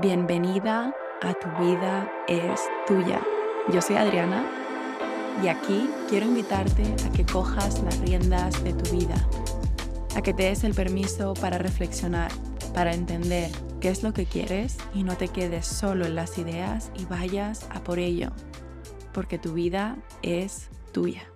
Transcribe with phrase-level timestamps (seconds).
[0.00, 3.20] Bienvenida a Tu vida es tuya.
[3.70, 4.46] Yo soy Adriana
[5.44, 9.28] y aquí quiero invitarte a que cojas las riendas de tu vida,
[10.16, 12.32] a que te des el permiso para reflexionar,
[12.72, 13.50] para entender
[13.82, 17.68] qué es lo que quieres y no te quedes solo en las ideas y vayas
[17.70, 18.30] a por ello,
[19.12, 21.30] porque tu vida es tuya.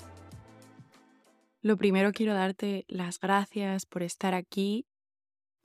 [1.61, 4.87] Lo primero quiero darte las gracias por estar aquí,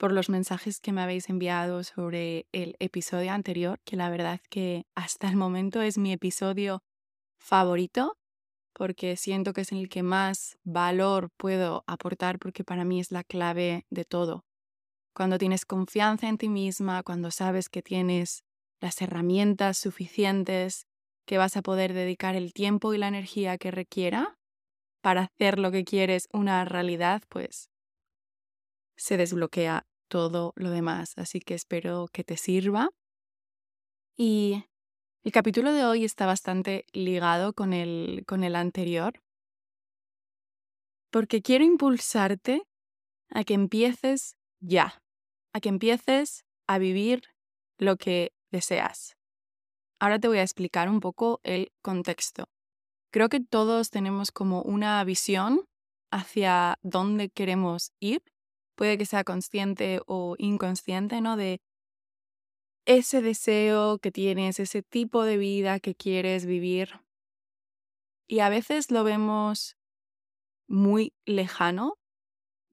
[0.00, 4.86] por los mensajes que me habéis enviado sobre el episodio anterior, que la verdad que
[4.94, 6.82] hasta el momento es mi episodio
[7.38, 8.16] favorito,
[8.72, 13.24] porque siento que es el que más valor puedo aportar, porque para mí es la
[13.24, 14.46] clave de todo.
[15.14, 18.42] Cuando tienes confianza en ti misma, cuando sabes que tienes
[18.80, 20.86] las herramientas suficientes,
[21.26, 24.38] que vas a poder dedicar el tiempo y la energía que requiera
[25.02, 27.68] para hacer lo que quieres una realidad, pues
[28.96, 31.14] se desbloquea todo lo demás.
[31.16, 32.90] Así que espero que te sirva.
[34.18, 34.64] Y
[35.24, 39.22] el capítulo de hoy está bastante ligado con el, con el anterior,
[41.10, 42.62] porque quiero impulsarte
[43.30, 45.02] a que empieces ya,
[45.54, 47.22] a que empieces a vivir
[47.78, 49.16] lo que deseas.
[50.00, 52.44] Ahora te voy a explicar un poco el contexto.
[53.12, 55.64] Creo que todos tenemos como una visión
[56.10, 58.22] hacia dónde queremos ir,
[58.74, 61.36] puede que sea consciente o inconsciente, ¿no?
[61.36, 61.60] De
[62.86, 67.00] ese deseo que tienes, ese tipo de vida que quieres vivir.
[68.26, 69.76] Y a veces lo vemos
[70.66, 71.98] muy lejano,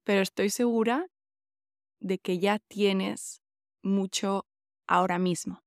[0.04, 1.08] pero estoy segura
[2.00, 3.42] de que ya tienes
[3.84, 4.45] mucho
[4.88, 5.64] ahora mismo.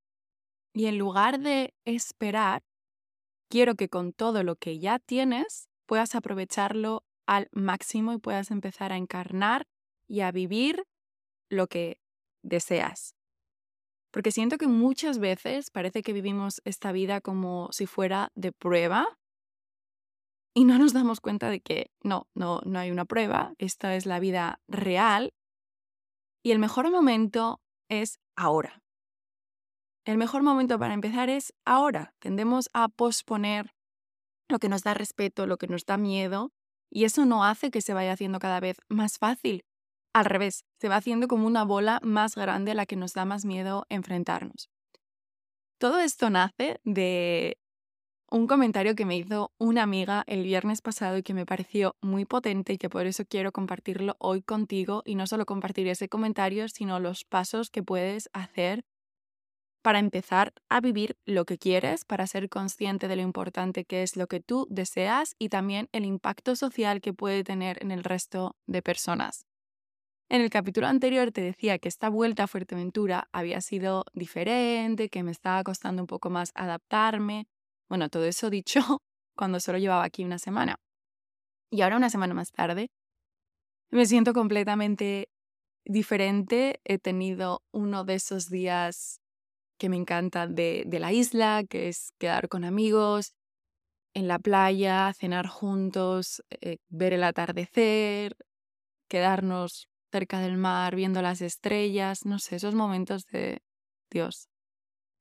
[0.73, 2.63] Y en lugar de esperar
[3.51, 8.93] quiero que con todo lo que ya tienes puedas aprovecharlo al máximo y puedas empezar
[8.93, 9.67] a encarnar
[10.11, 10.85] y a vivir
[11.49, 12.01] lo que
[12.43, 13.15] deseas.
[14.11, 19.07] Porque siento que muchas veces parece que vivimos esta vida como si fuera de prueba
[20.53, 24.05] y no nos damos cuenta de que no, no, no hay una prueba, esta es
[24.05, 25.33] la vida real
[26.43, 28.83] y el mejor momento es ahora.
[30.05, 32.15] El mejor momento para empezar es ahora.
[32.19, 33.75] Tendemos a posponer
[34.49, 36.53] lo que nos da respeto, lo que nos da miedo,
[36.91, 39.65] y eso no hace que se vaya haciendo cada vez más fácil.
[40.13, 43.25] Al revés, se va haciendo como una bola más grande a la que nos da
[43.25, 44.69] más miedo enfrentarnos.
[45.79, 47.57] Todo esto nace de
[48.31, 52.25] un comentario que me hizo una amiga el viernes pasado y que me pareció muy
[52.25, 56.69] potente y que por eso quiero compartirlo hoy contigo y no solo compartir ese comentario,
[56.69, 58.85] sino los pasos que puedes hacer
[59.83, 64.17] para empezar a vivir lo que quieres, para ser consciente de lo importante que es
[64.17, 68.57] lo que tú deseas y también el impacto social que puede tener en el resto
[68.67, 69.50] de personas.
[70.33, 75.25] En el capítulo anterior te decía que esta vuelta a Fuerteventura había sido diferente, que
[75.25, 77.49] me estaba costando un poco más adaptarme.
[77.89, 78.81] Bueno, todo eso dicho
[79.37, 80.77] cuando solo llevaba aquí una semana.
[81.69, 82.91] Y ahora, una semana más tarde,
[83.91, 85.29] me siento completamente
[85.85, 86.81] diferente.
[86.85, 89.21] He tenido uno de esos días
[89.79, 93.35] que me encanta de, la isla, que es quedar con amigos
[94.15, 98.37] en la playa, cenar juntos, eh, ver el atardecer,
[99.09, 103.63] quedarnos cerca del mar viendo las estrellas, no sé, esos momentos de
[104.11, 104.49] Dios.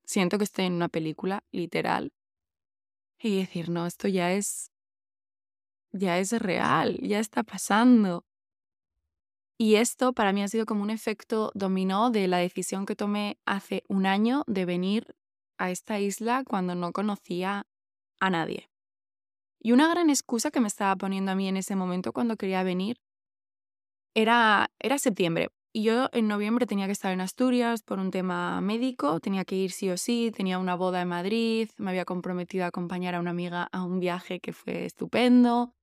[0.04, 2.12] Siento que estoy en una película, literal.
[3.20, 4.72] Y decir, no, esto ya es,
[5.92, 8.26] ya es real, ya está pasando.
[9.58, 13.38] Y esto para mí ha sido como un efecto dominó de la decisión que tomé
[13.46, 15.16] hace un año de venir
[15.58, 17.68] a esta isla cuando no conocía
[18.22, 18.70] a nadie.
[19.60, 22.64] Y una gran excusa que me estaba poniendo a mí en ese momento cuando quería
[22.64, 23.02] venir
[24.14, 25.50] era, era septiembre.
[25.72, 29.56] Y yo en noviembre tenía que estar en Asturias por un tema médico, tenía que
[29.56, 33.20] ir sí o sí, tenía una boda en Madrid, me había comprometido a acompañar a
[33.20, 35.76] una amiga a un viaje que fue estupendo,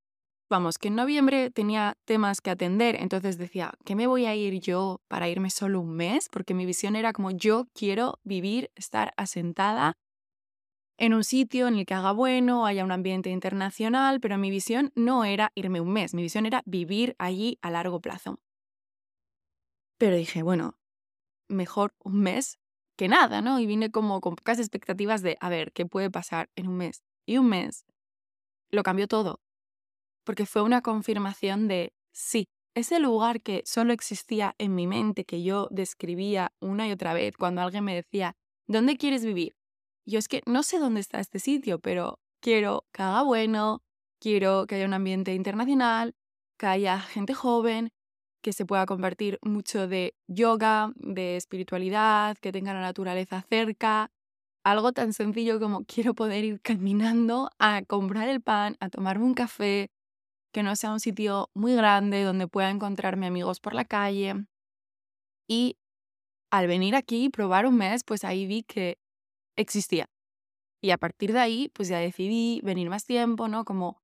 [0.48, 4.60] Vamos, que en noviembre tenía temas que atender, entonces decía, ¿qué me voy a ir
[4.60, 6.28] yo para irme solo un mes?
[6.30, 9.94] Porque mi visión era como yo quiero vivir, estar asentada
[10.98, 14.92] en un sitio en el que haga bueno, haya un ambiente internacional, pero mi visión
[14.94, 18.40] no era irme un mes, mi visión era vivir allí a largo plazo.
[19.98, 20.78] Pero dije, bueno,
[21.48, 22.58] mejor un mes
[22.96, 23.60] que nada, ¿no?
[23.60, 27.02] Y vine como con pocas expectativas de, a ver, ¿qué puede pasar en un mes?
[27.26, 27.84] Y un mes
[28.70, 29.40] lo cambió todo
[30.26, 35.42] porque fue una confirmación de sí, ese lugar que solo existía en mi mente, que
[35.42, 38.34] yo describía una y otra vez cuando alguien me decía,
[38.66, 39.54] ¿dónde quieres vivir?
[40.06, 43.82] Yo es que no sé dónde está este sitio, pero quiero que haga bueno,
[44.20, 46.14] quiero que haya un ambiente internacional,
[46.58, 47.90] que haya gente joven,
[48.40, 54.12] que se pueda compartir mucho de yoga, de espiritualidad, que tenga la naturaleza cerca.
[54.64, 59.34] Algo tan sencillo como quiero poder ir caminando a comprar el pan, a tomarme un
[59.34, 59.90] café,
[60.52, 64.46] que no sea un sitio muy grande donde pueda encontrarme amigos por la calle.
[65.48, 65.76] Y
[66.52, 68.98] al venir aquí y probar un mes, pues ahí vi que
[69.56, 70.06] existía.
[70.82, 73.64] Y a partir de ahí, pues ya decidí venir más tiempo, ¿no?
[73.64, 74.02] Como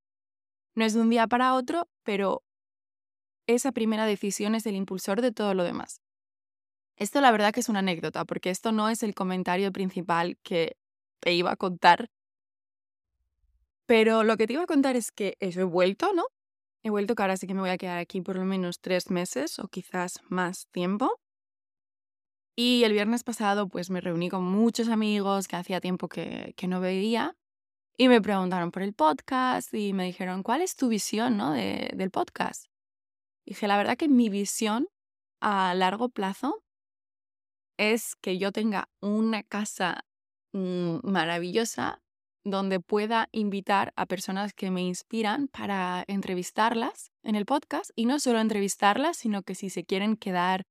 [0.74, 2.42] no es de un día para otro, pero
[3.46, 6.00] esa primera decisión es el impulsor de todo lo demás.
[6.96, 10.76] Esto la verdad que es una anécdota, porque esto no es el comentario principal que
[11.20, 12.08] te iba a contar.
[13.86, 16.24] Pero lo que te iba a contar es que eso he vuelto, ¿no?
[16.84, 19.10] He vuelto que ahora sí que me voy a quedar aquí por lo menos tres
[19.10, 21.21] meses o quizás más tiempo.
[22.54, 26.68] Y el viernes pasado pues me reuní con muchos amigos que hacía tiempo que, que
[26.68, 27.36] no veía
[27.96, 31.52] y me preguntaron por el podcast y me dijeron, ¿cuál es tu visión ¿no?
[31.52, 32.66] de, del podcast?
[33.46, 34.88] Dije, la verdad que mi visión
[35.40, 36.62] a largo plazo
[37.76, 40.04] es que yo tenga una casa
[40.52, 42.00] mm, maravillosa
[42.44, 48.18] donde pueda invitar a personas que me inspiran para entrevistarlas en el podcast y no
[48.18, 50.64] solo entrevistarlas, sino que si se quieren quedar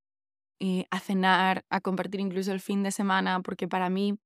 [0.61, 4.17] eh, a cenar, a compartir incluso el fin de semana, porque para mí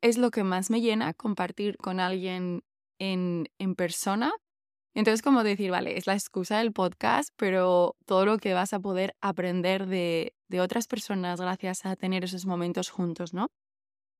[0.00, 2.62] es lo que más me llena, compartir con alguien
[3.00, 4.32] en, en persona
[4.94, 8.80] entonces, como decir, vale, es la excusa del podcast, pero todo lo que vas a
[8.80, 13.48] poder aprender de, de otras personas gracias a tener esos momentos juntos, ¿no?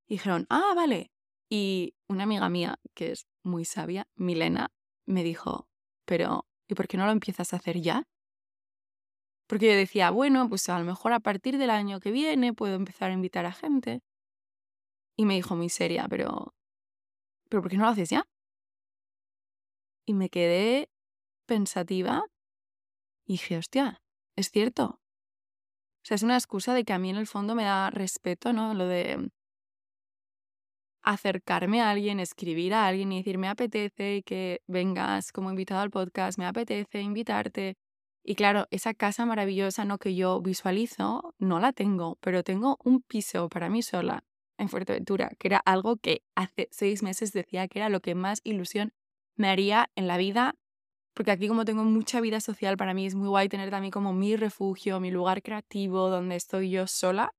[0.08, 1.10] Dijeron, ah, vale.
[1.50, 4.70] Y una amiga mía, que es muy sabia, Milena,
[5.06, 5.68] me dijo,
[6.06, 8.04] pero ¿y por qué no lo empiezas a hacer ya?
[9.52, 12.74] Porque yo decía, bueno, pues a lo mejor a partir del año que viene puedo
[12.74, 14.00] empezar a invitar a gente.
[15.14, 16.54] Y me dijo muy seria, pero,
[17.50, 18.24] ¿pero por qué no lo haces ya?
[20.06, 20.88] Y me quedé
[21.44, 22.24] pensativa
[23.26, 24.00] y dije, hostia,
[24.36, 24.84] es cierto.
[24.84, 28.54] O sea, es una excusa de que a mí en el fondo me da respeto,
[28.54, 28.72] ¿no?
[28.72, 29.28] Lo de
[31.02, 35.90] acercarme a alguien, escribir a alguien y decir, me apetece que vengas como invitado al
[35.90, 37.76] podcast, me apetece invitarte.
[38.24, 39.98] Y claro, esa casa maravillosa, ¿no?
[39.98, 44.24] Que yo visualizo, no la tengo, pero tengo un piso para mí sola
[44.58, 48.40] en Fuerteventura, que era algo que hace seis meses decía que era lo que más
[48.44, 48.92] ilusión
[49.36, 50.54] me haría en la vida,
[51.14, 54.12] porque aquí como tengo mucha vida social, para mí es muy guay tener también como
[54.12, 57.34] mi refugio, mi lugar creativo, donde estoy yo sola.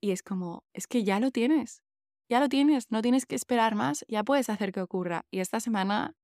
[0.00, 1.82] Y es como, es que ya lo tienes,
[2.30, 5.26] ya lo tienes, no tienes que esperar más, ya puedes hacer que ocurra.
[5.30, 6.14] Y esta semana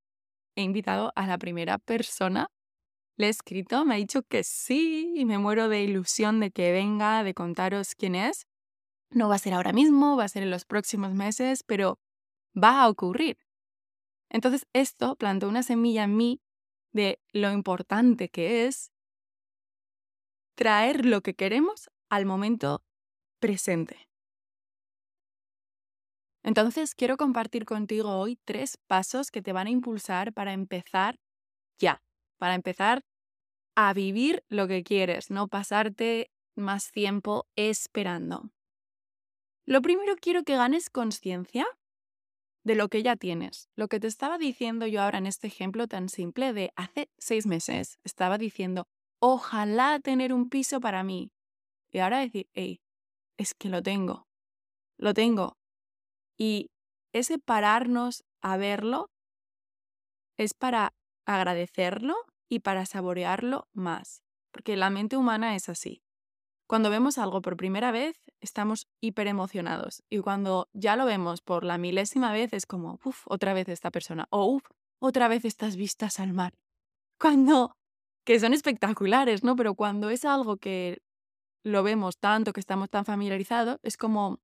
[0.57, 2.49] he invitado a la primera persona,
[3.17, 6.73] le he escrito, me ha dicho que sí, y me muero de ilusión de que
[6.73, 8.47] venga, de contaros quién es.
[9.11, 11.99] No va a ser ahora mismo, va a ser en los próximos meses, pero
[12.55, 13.39] va a ocurrir.
[14.29, 16.41] Entonces esto plantó una semilla en mí
[16.93, 18.91] de lo importante que es
[20.57, 22.83] traer lo que queremos al momento
[23.39, 24.09] presente.
[26.43, 31.19] Entonces quiero compartir contigo hoy tres pasos que te van a impulsar para empezar
[31.79, 32.03] ya,
[32.37, 33.03] para empezar
[33.75, 38.51] a vivir lo que quieres, no pasarte más tiempo esperando.
[39.67, 41.67] Lo primero quiero que ganes conciencia
[42.65, 43.69] de lo que ya tienes.
[43.77, 47.47] Lo que te estaba diciendo yo ahora en este ejemplo tan simple de hace seis
[47.47, 48.89] meses, estaba diciendo,
[49.21, 51.31] ojalá tener un piso para mí.
[51.93, 52.81] Y ahora decir, hey,
[53.37, 54.27] es que lo tengo,
[54.99, 55.57] lo tengo.
[56.37, 56.71] Y
[57.13, 59.11] ese pararnos a verlo
[60.37, 60.93] es para
[61.27, 62.15] agradecerlo
[62.49, 66.03] y para saborearlo más, porque la mente humana es así.
[66.69, 70.03] Cuando vemos algo por primera vez, estamos hiper emocionados.
[70.11, 73.91] Y cuando ya lo vemos por la milésima vez, es como, uff, otra vez esta
[73.93, 74.27] persona.
[74.31, 74.65] O, uff,
[74.99, 76.55] otra vez estas vistas al mar.
[77.21, 77.77] Cuando,
[78.25, 79.55] que son espectaculares, ¿no?
[79.55, 81.03] Pero cuando es algo que
[81.63, 84.41] lo vemos tanto, que estamos tan familiarizados, es como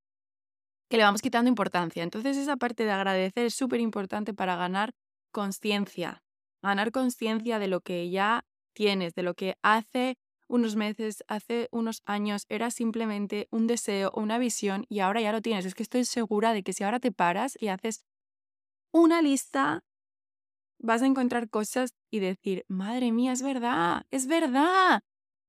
[0.89, 2.03] que le vamos quitando importancia.
[2.03, 4.95] Entonces esa parte de agradecer es súper importante para ganar
[5.33, 6.23] conciencia.
[6.63, 10.17] Ganar conciencia de lo que ya tienes, de lo que hace
[10.49, 15.33] unos meses, hace unos años, era simplemente un deseo o una visión y ahora ya
[15.33, 15.65] lo tienes.
[15.65, 18.05] Es que estoy segura de que si ahora te paras y haces
[18.93, 19.83] una lista,
[20.79, 25.01] vas a encontrar cosas y decir, madre mía, es verdad, es verdad,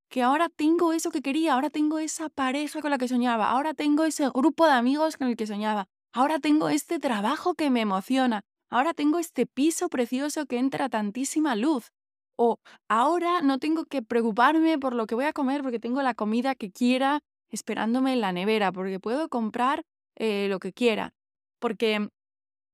[0.09, 3.73] que ahora tengo eso que quería, ahora tengo esa pareja con la que soñaba, ahora
[3.73, 7.81] tengo ese grupo de amigos con el que soñaba, ahora tengo este trabajo que me
[7.81, 8.43] emociona,
[8.73, 11.91] ahora tengo este piso precioso que entra tantísima luz.
[12.35, 16.15] O ahora no tengo que preocuparme por lo que voy a comer porque tengo la
[16.15, 17.19] comida que quiera
[17.51, 19.83] esperándome en la nevera, porque puedo comprar
[20.15, 21.13] eh, lo que quiera.
[21.59, 22.09] Porque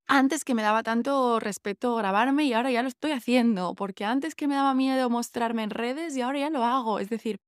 [0.08, 4.36] antes que me daba tanto respeto grabarme y ahora ya lo estoy haciendo, porque antes
[4.36, 7.00] que me daba miedo mostrarme en redes y ahora ya lo hago.
[7.00, 7.40] Es decir,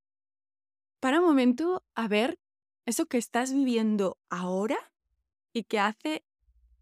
[1.00, 2.38] para un momento a ver
[2.86, 4.78] eso que estás viviendo ahora
[5.54, 6.24] y que hace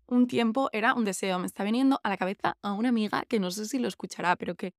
[0.09, 1.39] un tiempo era un deseo.
[1.39, 4.35] Me está viniendo a la cabeza a una amiga que no sé si lo escuchará,
[4.35, 4.73] pero que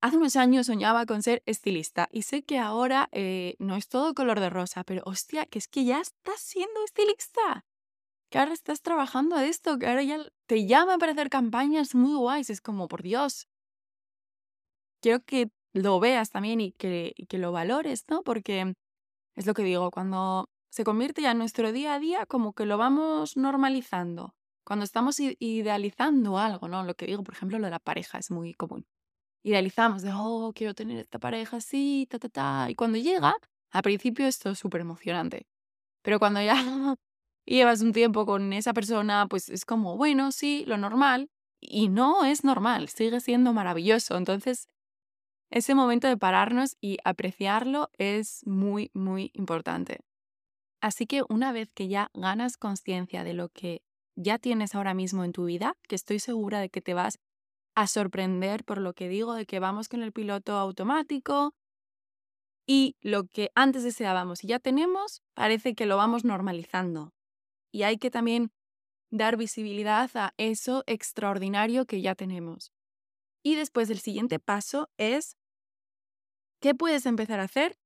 [0.00, 4.14] hace unos años soñaba con ser estilista y sé que ahora eh, no es todo
[4.14, 7.64] color de rosa, pero hostia, que es que ya estás siendo estilista
[8.30, 12.14] que ahora estás trabajando a esto, que ahora ya te llama para hacer campañas muy
[12.16, 12.48] guays.
[12.48, 13.48] Es como, por Dios.
[15.02, 18.22] Quiero que lo veas también y que, que lo valores, ¿no?
[18.22, 18.74] Porque
[19.34, 22.66] es lo que digo, cuando se convierte ya en nuestro día a día, como que
[22.66, 24.34] lo vamos normalizando.
[24.70, 26.84] Cuando estamos idealizando algo, ¿no?
[26.84, 28.86] Lo que digo, por ejemplo, lo de la pareja es muy común.
[29.42, 32.66] Idealizamos de, oh, quiero tener esta pareja así, ta, ta, ta.
[32.70, 33.34] Y cuando llega,
[33.72, 35.48] al principio esto es súper emocionante.
[36.02, 36.54] Pero cuando ya
[37.46, 41.30] llevas un tiempo con esa persona, pues es como, bueno, sí, lo normal.
[41.60, 44.16] Y no es normal, sigue siendo maravilloso.
[44.16, 44.68] Entonces,
[45.50, 49.98] ese momento de pararnos y apreciarlo es muy, muy importante.
[50.80, 53.82] Así que una vez que ya ganas conciencia de lo que
[54.22, 57.18] ya tienes ahora mismo en tu vida, que estoy segura de que te vas
[57.74, 61.54] a sorprender por lo que digo, de que vamos con el piloto automático
[62.66, 67.12] y lo que antes deseábamos y ya tenemos, parece que lo vamos normalizando
[67.72, 68.52] y hay que también
[69.10, 72.72] dar visibilidad a eso extraordinario que ya tenemos.
[73.42, 75.36] Y después el siguiente paso es,
[76.60, 77.78] ¿qué puedes empezar a hacer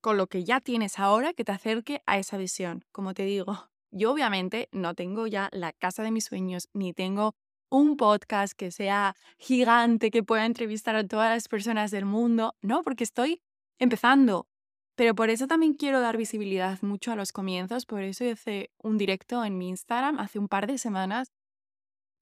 [0.00, 2.84] con lo que ya tienes ahora que te acerque a esa visión?
[2.90, 7.34] Como te digo, yo obviamente no tengo ya la casa de mis sueños, ni tengo
[7.70, 12.82] un podcast que sea gigante, que pueda entrevistar a todas las personas del mundo, no,
[12.82, 13.40] porque estoy
[13.78, 14.46] empezando.
[14.94, 18.98] Pero por eso también quiero dar visibilidad mucho a los comienzos, por eso hice un
[18.98, 21.32] directo en mi Instagram hace un par de semanas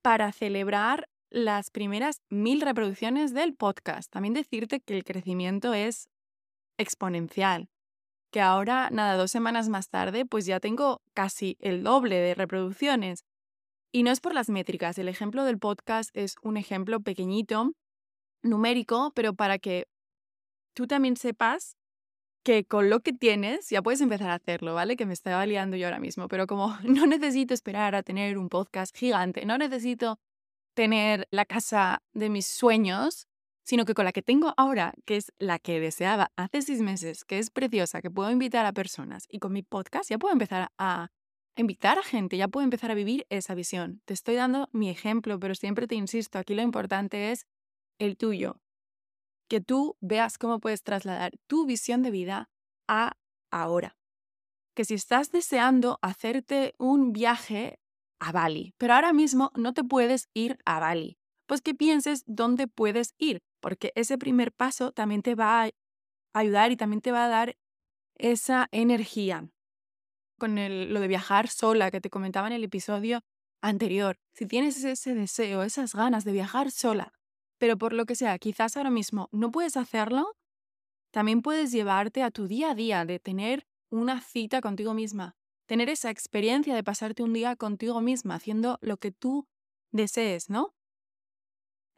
[0.03, 4.11] para celebrar las primeras mil reproducciones del podcast.
[4.11, 6.09] También decirte que el crecimiento es
[6.79, 7.69] exponencial,
[8.31, 13.25] que ahora, nada, dos semanas más tarde, pues ya tengo casi el doble de reproducciones.
[13.93, 17.73] Y no es por las métricas, el ejemplo del podcast es un ejemplo pequeñito,
[18.43, 19.87] numérico, pero para que
[20.75, 21.77] tú también sepas
[22.43, 24.97] que con lo que tienes ya puedes empezar a hacerlo, ¿vale?
[24.97, 28.49] Que me estaba liando yo ahora mismo, pero como no necesito esperar a tener un
[28.49, 30.19] podcast gigante, no necesito
[30.75, 33.27] tener la casa de mis sueños,
[33.71, 37.25] sino que con la que tengo ahora, que es la que deseaba hace seis meses,
[37.25, 40.73] que es preciosa, que puedo invitar a personas, y con mi podcast ya puedo empezar
[40.77, 41.12] a
[41.55, 44.03] invitar a gente, ya puedo empezar a vivir esa visión.
[44.07, 47.47] Te estoy dando mi ejemplo, pero siempre te insisto, aquí lo importante es
[48.00, 48.61] el tuyo
[49.49, 52.50] que tú veas cómo puedes trasladar tu visión de vida
[52.89, 53.12] a
[53.53, 53.97] ahora.
[54.75, 57.79] Que si estás deseando hacerte un viaje
[58.19, 62.67] a Bali, pero ahora mismo no te puedes ir a Bali, pues que pienses dónde
[62.67, 65.71] puedes ir, porque ese primer paso también te va a
[66.33, 67.57] ayudar y también te va a dar
[68.17, 69.49] esa energía.
[70.38, 73.21] Con lo de viajar sola que te comentaba en el episodio
[73.62, 77.12] anterior, si tienes ese deseo, esas ganas de viajar sola,
[77.59, 80.35] pero por lo que sea, quizás ahora mismo no puedes hacerlo,
[81.11, 85.37] también puedes llevarte a tu día a día de tener una cita contigo misma,
[85.67, 89.47] tener esa experiencia de pasarte un día contigo misma haciendo lo que tú
[89.93, 90.75] desees, ¿no?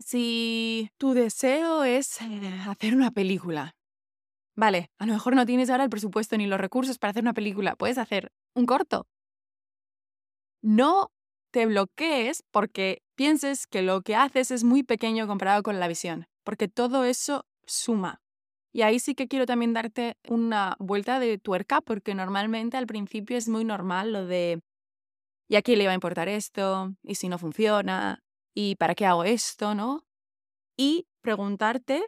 [0.05, 3.77] Si tu deseo es eh, hacer una película,
[4.57, 7.35] vale, a lo mejor no tienes ahora el presupuesto ni los recursos para hacer una
[7.35, 9.07] película, puedes hacer un corto.
[10.63, 11.11] No
[11.53, 16.27] te bloquees porque pienses que lo que haces es muy pequeño comparado con la visión,
[16.45, 18.21] porque todo eso suma.
[18.73, 23.37] Y ahí sí que quiero también darte una vuelta de tuerca, porque normalmente al principio
[23.37, 24.61] es muy normal lo de,
[25.49, 26.95] ¿y a quién le va a importar esto?
[27.03, 28.22] ¿Y si no funciona?
[28.55, 29.75] ¿Y para qué hago esto?
[29.75, 30.05] ¿No?
[30.77, 32.07] Y preguntarte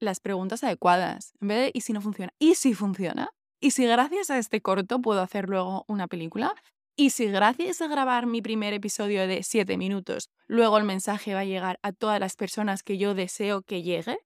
[0.00, 2.32] las preguntas adecuadas, en vez de, ¿y si no funciona?
[2.38, 3.30] ¿Y si funciona?
[3.60, 6.54] ¿Y si gracias a este corto puedo hacer luego una película?
[6.96, 11.40] Y si gracias a grabar mi primer episodio de 7 minutos, luego el mensaje va
[11.40, 14.18] a llegar a todas las personas que yo deseo que llegue,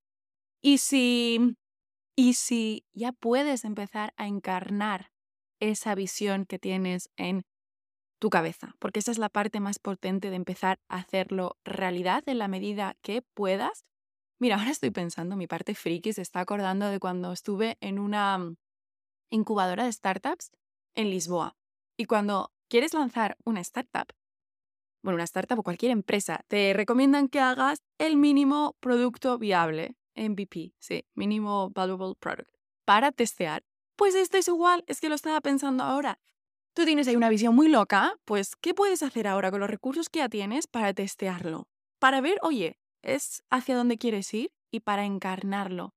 [0.60, 1.56] y si,
[2.16, 5.10] y si ya puedes empezar a encarnar
[5.60, 7.44] esa visión que tienes en
[8.18, 12.38] tu cabeza, porque esa es la parte más potente de empezar a hacerlo realidad en
[12.38, 13.84] la medida que puedas.
[14.38, 18.38] Mira, ahora estoy pensando, mi parte friki se está acordando de cuando estuve en una
[18.38, 18.56] mm,
[19.30, 20.50] incubadora de startups
[20.94, 21.56] en Lisboa.
[21.96, 24.12] Y cuando quieres lanzar una startup,
[25.02, 30.74] bueno, una startup o cualquier empresa, te recomiendan que hagas el mínimo producto viable, MVP,
[30.78, 32.50] sí, mínimo valuable product,
[32.84, 33.64] para testear.
[33.96, 36.18] Pues esto es igual, es que lo estaba pensando ahora.
[36.78, 40.08] Tú tienes ahí una visión muy loca, pues ¿qué puedes hacer ahora con los recursos
[40.08, 41.66] que ya tienes para testearlo?
[41.98, 45.96] Para ver, oye, es hacia dónde quieres ir y para encarnarlo,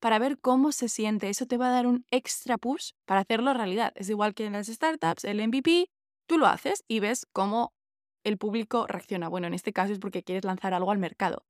[0.00, 1.28] para ver cómo se siente.
[1.28, 3.92] Eso te va a dar un extra push para hacerlo realidad.
[3.94, 5.90] Es igual que en las startups, el MVP,
[6.26, 7.74] tú lo haces y ves cómo
[8.24, 9.28] el público reacciona.
[9.28, 11.44] Bueno, en este caso es porque quieres lanzar algo al mercado.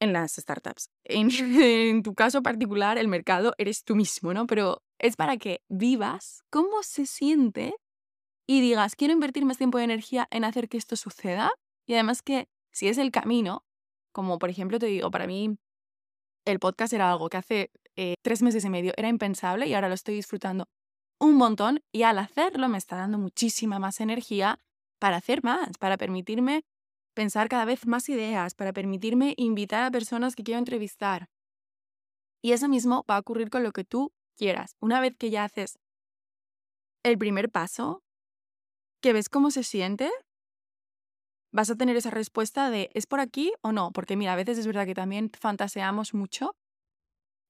[0.00, 0.90] En las startups.
[1.04, 4.46] En, tu caso particular, el mercado eres tú mismo, ¿no?
[4.46, 7.74] Pero es para que vivas cómo se siente
[8.46, 11.52] y digas, quiero invertir más tiempo y energía en hacer que esto suceda.
[11.86, 13.64] Y además que si es el camino,
[14.12, 15.56] como por ejemplo te digo, para mí
[16.44, 19.88] el podcast era algo que hace eh, tres meses y medio era impensable y ahora
[19.88, 20.68] lo estoy disfrutando
[21.20, 24.58] un montón y al hacerlo me está dando muchísima más energía
[24.98, 26.62] para hacer más, para permitirme
[27.14, 31.28] pensar cada vez más ideas, para permitirme invitar a personas que quiero entrevistar.
[32.42, 34.76] Y eso mismo va a ocurrir con lo que tú quieras.
[34.80, 35.78] Una vez que ya haces
[37.02, 38.02] el primer paso,
[39.02, 40.10] que ves cómo se siente,
[41.52, 43.92] vas a tener esa respuesta de ¿es por aquí o no?
[43.92, 46.56] Porque mira, a veces es verdad que también fantaseamos mucho.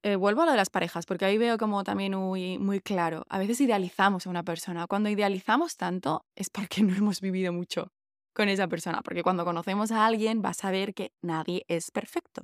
[0.03, 3.23] Eh, vuelvo a lo de las parejas, porque ahí veo como también muy, muy claro.
[3.29, 4.87] A veces idealizamos a una persona.
[4.87, 7.91] Cuando idealizamos tanto es porque no hemos vivido mucho
[8.33, 9.01] con esa persona.
[9.01, 12.43] Porque cuando conocemos a alguien vas a ver que nadie es perfecto.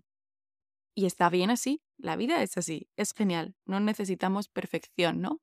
[0.96, 1.82] Y está bien así.
[1.98, 2.90] La vida es así.
[2.96, 3.56] Es genial.
[3.66, 5.42] No necesitamos perfección, ¿no?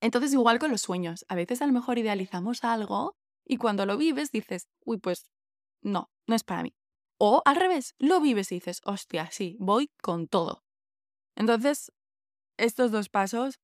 [0.00, 1.24] Entonces igual con los sueños.
[1.28, 5.30] A veces a lo mejor idealizamos algo y cuando lo vives dices, uy, pues
[5.82, 6.74] no, no es para mí.
[7.18, 10.64] O al revés, lo vives y dices, hostia, sí, voy con todo.
[11.36, 11.92] Entonces,
[12.56, 13.58] estos dos pasos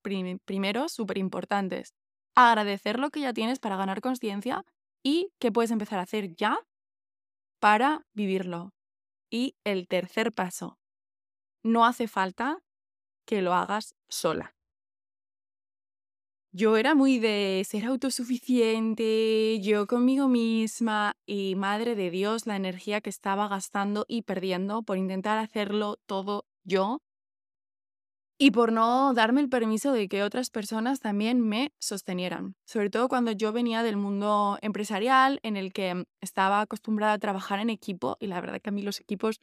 [0.45, 1.95] primero súper importantes.
[2.35, 4.65] Agradecer lo que ya tienes para ganar conciencia
[5.03, 6.59] y qué puedes empezar a hacer ya
[7.61, 8.73] para vivirlo.
[9.31, 10.79] Y el tercer paso,
[11.63, 12.63] no hace falta
[13.27, 14.55] que lo hagas sola.
[16.51, 23.03] Yo era muy de ser autosuficiente, yo conmigo misma y madre de Dios, la energía
[23.03, 27.03] que estaba gastando y perdiendo por intentar hacerlo todo yo
[28.41, 32.55] y por no darme el permiso de que otras personas también me sostenieran.
[32.67, 37.59] Sobre todo cuando yo venía del mundo empresarial en el que estaba acostumbrada a trabajar
[37.61, 39.41] en equipo y la verdad que a mí los equipos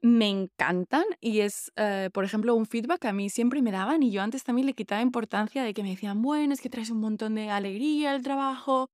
[0.00, 4.02] me encantan y es, eh, por ejemplo, un feedback que a mí siempre me daban
[4.02, 6.90] y yo antes también le quitaba importancia de que me decían, bueno, es que traes
[6.90, 8.90] un montón de alegría al trabajo.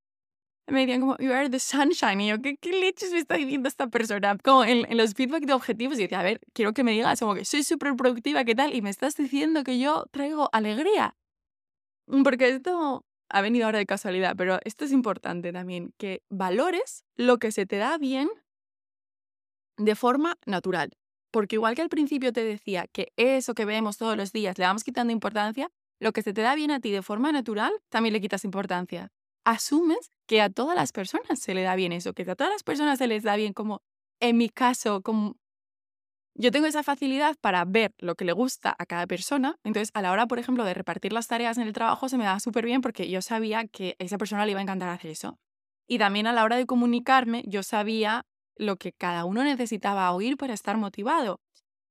[0.66, 2.20] Me decían como, you are the sunshine.
[2.20, 4.36] Y yo, ¿qué, qué leches me está diciendo esta persona?
[4.42, 7.20] Como en, en los feedback de objetivos, y decía, a ver, quiero que me digas
[7.20, 8.74] como que soy súper productiva, ¿qué tal?
[8.74, 11.16] Y me estás diciendo que yo traigo alegría.
[12.06, 17.04] Mm, porque esto ha venido ahora de casualidad, pero esto es importante también, que valores
[17.16, 18.28] lo que se te da bien
[19.76, 20.96] de forma natural.
[21.30, 24.64] Porque igual que al principio te decía que eso que vemos todos los días le
[24.64, 28.12] vamos quitando importancia, lo que se te da bien a ti de forma natural también
[28.12, 29.10] le quitas importancia.
[29.44, 32.62] Asumes que a todas las personas se le da bien eso, que a todas las
[32.62, 33.82] personas se les da bien como,
[34.20, 35.36] en mi caso, como
[36.36, 39.56] yo tengo esa facilidad para ver lo que le gusta a cada persona.
[39.64, 42.24] Entonces, a la hora, por ejemplo, de repartir las tareas en el trabajo, se me
[42.24, 45.10] da súper bien porque yo sabía que a esa persona le iba a encantar hacer
[45.12, 45.38] eso.
[45.86, 48.22] Y también a la hora de comunicarme, yo sabía
[48.56, 51.40] lo que cada uno necesitaba oír para estar motivado.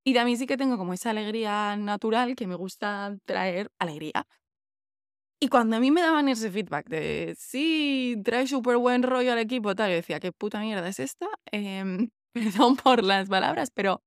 [0.06, 4.26] Y también sí que tengo como esa alegría natural que me gusta traer alegría.
[5.44, 9.40] Y cuando a mí me daban ese feedback de, sí, trae súper buen rollo al
[9.40, 11.28] equipo, tal, yo decía, ¿qué puta mierda es esta?
[11.52, 14.02] Em, perdón por las palabras, pero...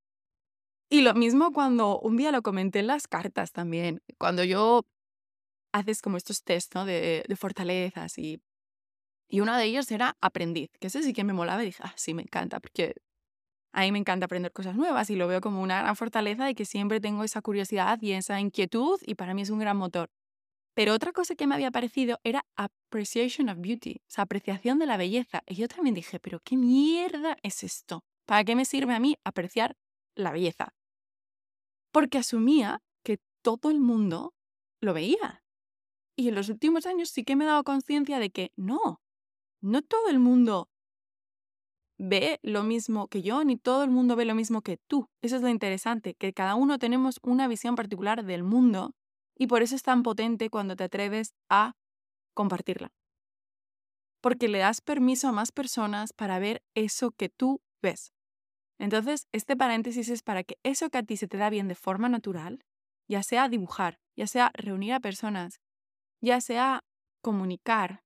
[0.89, 4.87] Y lo mismo cuando un día lo comenté en las cartas también, cuando yo
[5.73, 6.85] haces como estos test ¿no?
[6.85, 8.41] de, de fortalezas y
[9.29, 11.93] y uno de ellos era aprendiz, que ese sí que me molaba y dije, ah,
[11.97, 12.95] sí, me encanta, porque
[13.73, 16.55] a mí me encanta aprender cosas nuevas y lo veo como una gran fortaleza y
[16.55, 20.09] que siempre tengo esa curiosidad y esa inquietud y para mí es un gran motor.
[20.77, 24.85] Pero otra cosa que me había parecido era appreciation of beauty, o sea, apreciación de
[24.85, 25.41] la belleza.
[25.47, 28.03] Y yo también dije, pero ¿qué mierda es esto?
[28.27, 29.75] ¿Para qué me sirve a mí apreciar
[30.13, 30.75] la belleza?
[31.91, 34.35] Porque asumía que todo el mundo
[34.79, 35.43] lo veía.
[36.15, 39.01] Y en los últimos años sí que me he dado conciencia de que no,
[39.61, 40.69] no todo el mundo
[41.97, 45.09] ve lo mismo que yo, ni todo el mundo ve lo mismo que tú.
[45.23, 48.93] Eso es lo interesante, que cada uno tenemos una visión particular del mundo
[49.37, 51.73] y por eso es tan potente cuando te atreves a
[52.33, 52.91] compartirla.
[54.21, 58.13] Porque le das permiso a más personas para ver eso que tú ves.
[58.79, 61.75] Entonces, este paréntesis es para que eso que a ti se te da bien de
[61.75, 62.63] forma natural,
[63.07, 65.59] ya sea dibujar, ya sea reunir a personas,
[66.21, 66.83] ya sea
[67.21, 68.03] comunicar,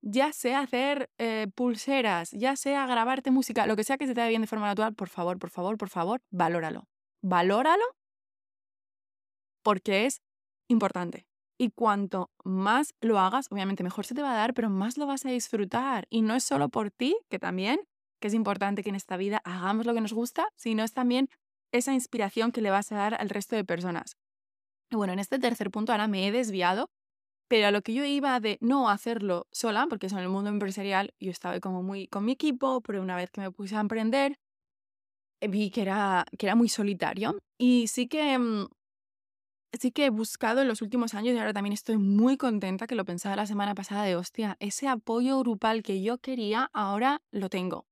[0.00, 4.20] ya sea hacer eh, pulseras, ya sea grabarte música, lo que sea que se te
[4.20, 6.88] dé bien de forma natural, por favor, por favor, por favor, valóralo.
[7.22, 7.84] Valóralo
[9.62, 10.20] porque es
[10.72, 11.26] importante.
[11.58, 15.06] Y cuanto más lo hagas, obviamente mejor se te va a dar, pero más lo
[15.06, 16.06] vas a disfrutar.
[16.10, 17.80] Y no es solo por ti, que también,
[18.20, 21.28] que es importante que en esta vida hagamos lo que nos gusta, sino es también
[21.72, 24.16] esa inspiración que le vas a dar al resto de personas.
[24.90, 26.90] Y bueno, en este tercer punto ahora me he desviado,
[27.48, 30.50] pero a lo que yo iba de no hacerlo sola, porque eso en el mundo
[30.50, 33.80] empresarial yo estaba como muy con mi equipo, pero una vez que me puse a
[33.80, 34.36] emprender,
[35.40, 37.36] eh, vi que era, que era muy solitario.
[37.58, 38.66] Y sí que, mm,
[39.78, 42.94] sí que he buscado en los últimos años y ahora también estoy muy contenta, que
[42.94, 47.48] lo pensaba la semana pasada, de hostia, ese apoyo grupal que yo quería, ahora lo
[47.48, 47.86] tengo.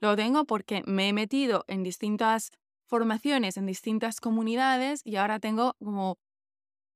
[0.00, 2.50] Lo tengo porque me he metido en distintas
[2.86, 6.18] formaciones, en distintas comunidades y ahora tengo como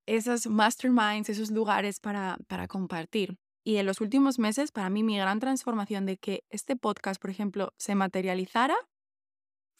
[0.07, 3.38] esos masterminds, esos lugares para, para compartir.
[3.64, 7.31] Y en los últimos meses, para mí, mi gran transformación de que este podcast, por
[7.31, 8.76] ejemplo, se materializara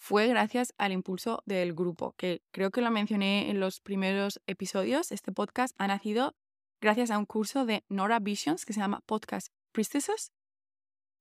[0.07, 5.11] fue gracias al impulso del grupo, que creo que lo mencioné en los primeros episodios.
[5.11, 6.37] Este podcast ha nacido
[6.81, 10.31] gracias a un curso de Nora Visions que se llama Podcast Priestesses,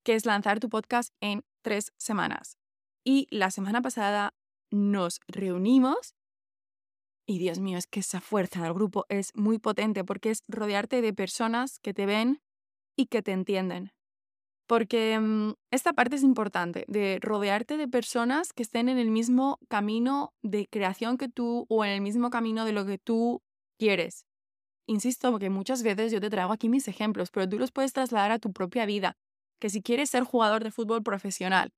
[0.03, 2.59] que es lanzar tu podcast en tres semanas.
[3.03, 4.35] Y la semana pasada
[4.69, 6.13] nos reunimos
[7.25, 11.01] y Dios mío, es que esa fuerza del grupo es muy potente porque es rodearte
[11.01, 12.43] de personas que te ven
[12.95, 13.94] y que te entienden.
[14.67, 19.59] Porque mm, esta parte es importante, de rodearte de personas que estén en el mismo
[19.69, 23.41] camino de creación que tú o en el mismo camino de lo que tú
[23.77, 24.25] quieres.
[24.87, 28.31] Insisto, porque muchas veces yo te traigo aquí mis ejemplos, pero tú los puedes trasladar
[28.31, 29.17] a tu propia vida.
[29.59, 31.71] Que si quieres ser jugador de fútbol profesional,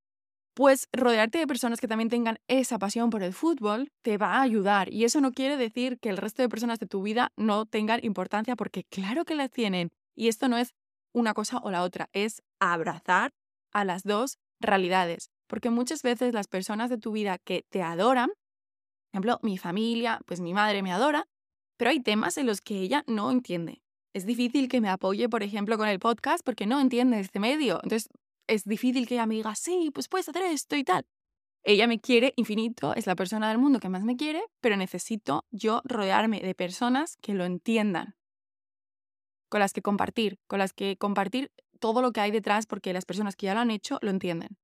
[0.57, 4.41] pues rodearte de personas que también tengan esa pasión por el fútbol te va a
[4.41, 4.91] ayudar.
[4.91, 8.03] Y eso no quiere decir que el resto de personas de tu vida no tengan
[8.03, 9.89] importancia, porque claro que las tienen.
[10.15, 10.73] Y esto no es
[11.17, 13.33] una cosa o la otra, es abrazar
[13.73, 15.31] a las dos realidades.
[15.47, 20.19] Porque muchas veces las personas de tu vida que te adoran, por ejemplo, mi familia,
[20.25, 21.27] pues mi madre me adora,
[21.77, 23.81] pero hay temas en los que ella no entiende.
[24.13, 27.79] Es difícil que me apoye, por ejemplo, con el podcast porque no entiende este medio.
[27.83, 28.09] Entonces,
[28.47, 31.05] es difícil que ella me diga, sí, pues puedes hacer esto y tal.
[31.63, 35.45] Ella me quiere infinito, es la persona del mundo que más me quiere, pero necesito
[35.51, 38.15] yo rodearme de personas que lo entiendan,
[39.49, 43.05] con las que compartir, con las que compartir todo lo que hay detrás, porque las
[43.05, 44.57] personas que ya lo han hecho lo entienden.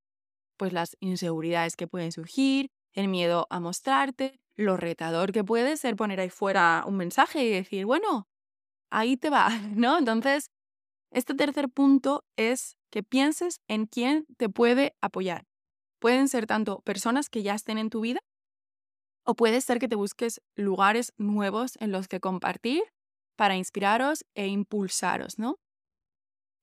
[0.57, 5.95] Pues las inseguridades que pueden surgir, el miedo a mostrarte, lo retador que puede ser
[5.95, 8.27] poner ahí fuera un mensaje y decir, bueno,
[8.91, 9.97] ahí te va, ¿no?
[9.97, 10.51] Entonces,
[11.11, 15.45] este tercer punto es que pienses en quién te puede apoyar.
[15.99, 18.19] Pueden ser tanto personas que ya estén en tu vida
[19.25, 22.83] o puede ser que te busques lugares nuevos en los que compartir
[23.35, 25.57] para inspiraros e impulsaros, ¿no?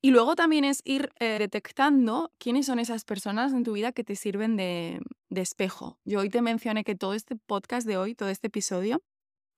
[0.03, 4.03] Y luego también es ir eh, detectando quiénes son esas personas en tu vida que
[4.03, 5.99] te sirven de, de, espejo.
[6.07, 9.03] Yo hoy te mencioné que todo este podcast de hoy, todo este episodio,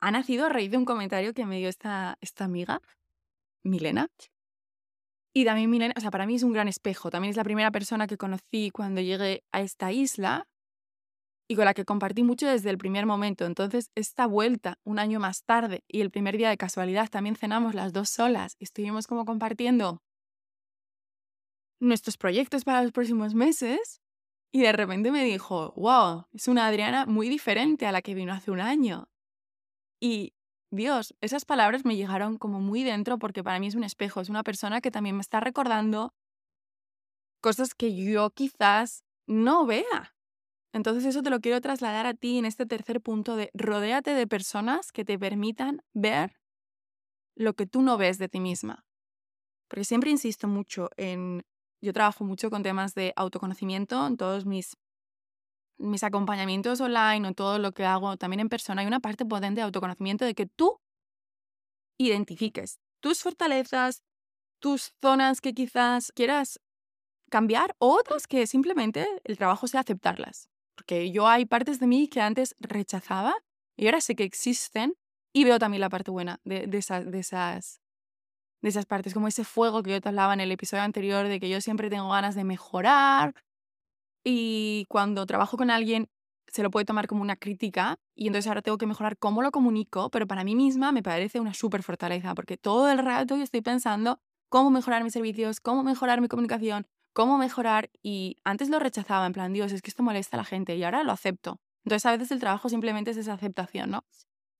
[0.01, 2.81] ha nacido a raíz de un comentario que me dio esta, esta amiga,
[3.63, 4.09] Milena,
[5.35, 7.11] y también Milena, o sea, para mí es un gran espejo.
[7.11, 10.47] También es la primera persona que conocí cuando llegué a esta isla
[11.53, 13.45] y con la que compartí mucho desde el primer momento.
[13.45, 17.75] Entonces, esta vuelta un año más tarde y el primer día de casualidad también cenamos
[17.75, 20.03] las dos solas y estuvimos como compartiendo
[21.79, 24.01] nuestros proyectos para los próximos meses.
[24.51, 28.33] Y de repente me dijo, wow, es una Adriana muy diferente a la que vino
[28.33, 29.11] hace un año.
[30.01, 30.33] Y
[30.71, 34.31] Dios, esas palabras me llegaron como muy dentro porque para mí es un espejo, es
[34.31, 36.15] una persona que también me está recordando
[37.43, 40.12] cosas que yo quizás no vea.
[40.73, 44.27] Entonces eso te lo quiero trasladar a ti en este tercer punto de rodéate de
[44.27, 46.33] personas que te permitan ver
[47.37, 48.85] lo que tú no ves de ti misma.
[49.69, 51.43] Porque siempre insisto mucho en,
[51.83, 54.77] yo trabajo mucho con temas de autoconocimiento en todos mis
[55.79, 59.61] mis acompañamientos online o todo lo que hago también en persona, hay una parte potente
[59.61, 60.79] de autoconocimiento de que tú
[61.99, 64.03] identifiques tus fortalezas,
[64.61, 66.61] tus zonas que quizás quieras
[67.31, 70.52] cambiar o otras que simplemente el trabajo sea aceptarlas.
[70.77, 73.35] Porque yo hay partes de mí que antes rechazaba
[73.77, 74.95] y ahora sé que existen
[75.33, 77.81] y veo también la parte buena de, de, esas, de, esas,
[78.63, 81.41] de esas partes, como ese fuego que yo te hablaba en el episodio anterior de
[81.41, 83.35] que yo siempre tengo ganas de mejorar,
[84.25, 86.09] y cuando trabajo con alguien
[86.47, 89.51] se lo puede tomar como una crítica y entonces ahora tengo que mejorar cómo lo
[89.51, 93.43] comunico, pero para mí misma me parece una súper fortaleza porque todo el rato yo
[93.43, 98.79] estoy pensando cómo mejorar mis servicios, cómo mejorar mi comunicación, cómo mejorar y antes lo
[98.79, 101.61] rechazaba en plan, Dios, es que esto molesta a la gente y ahora lo acepto.
[101.85, 104.05] Entonces a veces el trabajo simplemente es esa aceptación, ¿no?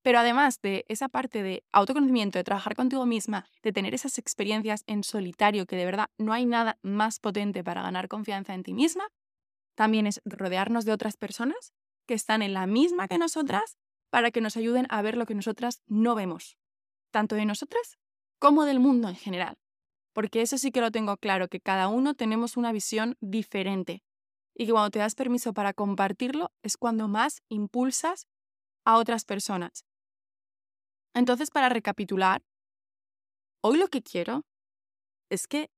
[0.03, 4.83] Pero además de esa parte de autoconocimiento, de trabajar contigo misma, de tener esas experiencias
[4.87, 8.75] en solitario, que de verdad no hay nada más potente para ganar confianza en ti
[8.75, 9.05] misma,
[9.77, 11.73] también es rodearnos de otras personas
[12.07, 13.79] que están en la misma que nosotras
[14.11, 16.57] para que nos ayuden a ver lo que nosotras no vemos.
[17.13, 17.99] tanto de nosotras
[18.41, 19.62] como del mundo en general.
[20.13, 24.03] Porque eso sí que lo tengo claro, que cada uno tenemos una visión diferente.
[24.55, 28.27] Y que cuando te das permiso para compartirlo es cuando más impulsas
[28.85, 29.85] a otras personas.
[31.15, 32.43] Entonces, para recapitular,
[33.63, 34.45] hoy lo que quiero
[35.31, 35.71] es que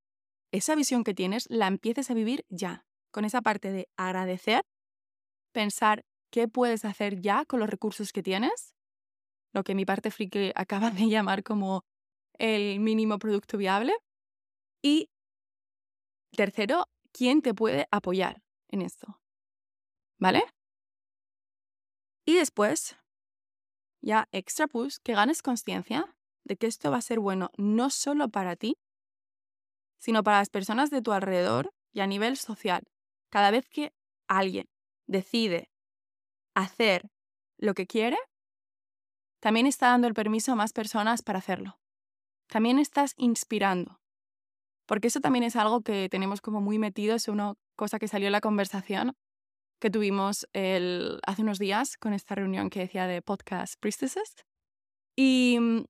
[0.52, 4.64] esa visión que tienes la empieces a vivir ya, con esa parte de agradecer,
[5.52, 8.74] pensar qué puedes hacer ya con los recursos que tienes,
[9.52, 11.84] lo que mi parte friki acaba de llamar como
[12.38, 13.94] el mínimo producto viable,
[14.84, 15.08] y
[16.36, 19.18] tercero, quién te puede apoyar en esto.
[20.18, 20.44] ¿Vale?
[22.26, 22.96] Y después,
[24.02, 28.28] ya extra push, que ganes conciencia de que esto va a ser bueno no solo
[28.28, 28.76] para ti,
[29.98, 32.82] sino para las personas de tu alrededor y a nivel social.
[33.30, 33.94] Cada vez que
[34.28, 34.68] alguien
[35.06, 35.70] decide
[36.54, 37.10] hacer
[37.56, 38.18] lo que quiere,
[39.40, 41.78] también está dando el permiso a más personas para hacerlo.
[42.48, 44.03] También estás inspirando.
[44.86, 48.28] Porque eso también es algo que tenemos como muy metido, es una cosa que salió
[48.28, 49.14] en la conversación
[49.80, 54.34] que tuvimos el, hace unos días con esta reunión que decía de podcast priestesses.
[55.16, 55.84] Y mm,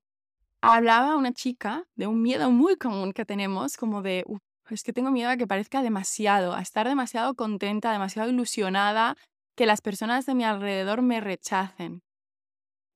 [0.61, 4.25] hablaba una chica de un miedo muy común que tenemos, como de,
[4.69, 9.15] es que tengo miedo a que parezca demasiado, a estar demasiado contenta, demasiado ilusionada,
[9.55, 12.01] que las personas de mi alrededor me rechacen.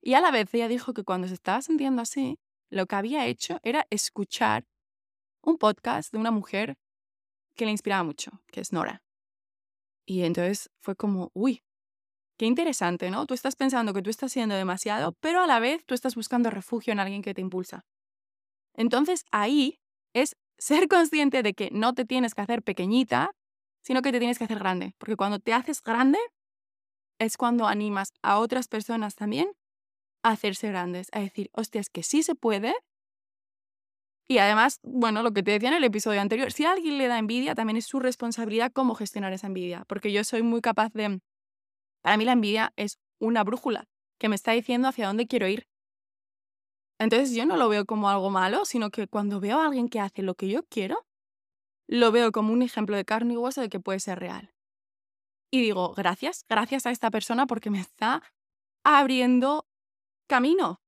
[0.02, 2.38] Y a la vez ella dijo que cuando se estaba sintiendo así,
[2.70, 4.64] lo que había hecho era escuchar
[5.42, 6.76] un podcast de una mujer
[7.56, 9.02] que le inspiraba mucho, que es Nora.
[10.06, 11.62] Y entonces fue como, uy,
[12.38, 13.26] qué interesante, ¿no?
[13.26, 16.50] Tú estás pensando que tú estás siendo demasiado, pero a la vez tú estás buscando
[16.50, 17.84] refugio en alguien que te impulsa.
[18.74, 19.78] Entonces ahí
[20.14, 23.30] es ser consciente de que no te tienes que hacer pequeñita,
[23.82, 24.94] sino que te tienes que hacer grande.
[24.98, 26.18] Porque cuando te haces grande
[27.18, 29.52] es cuando animas a otras personas también
[30.22, 32.74] a hacerse grandes, a decir, hostias, que sí se puede
[34.30, 37.08] y además, bueno, lo que te decía en el episodio anterior, si a alguien le
[37.08, 40.92] da envidia, también es su responsabilidad cómo gestionar esa envidia, porque yo soy muy capaz
[40.92, 41.20] de...
[42.00, 43.88] Para mí la envidia es una brújula
[44.20, 45.66] que me está diciendo hacia dónde quiero ir.
[47.00, 49.98] Entonces yo no lo veo como algo malo, sino que cuando veo a alguien que
[49.98, 51.04] hace lo que yo quiero,
[51.88, 54.54] lo veo como un ejemplo de carne y hueso de que puede ser real.
[55.50, 58.22] Y digo, gracias, gracias a esta persona porque me está
[58.84, 59.66] abriendo
[60.28, 60.80] camino,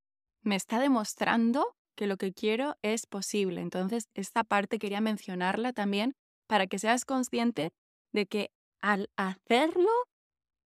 [0.43, 3.61] me está demostrando que lo que quiero es posible.
[3.61, 6.15] Entonces, esta parte quería mencionarla también
[6.47, 7.71] para que seas consciente
[8.11, 8.51] de que
[8.81, 9.89] al hacerlo,